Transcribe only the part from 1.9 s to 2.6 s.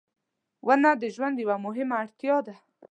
اړتیا ده.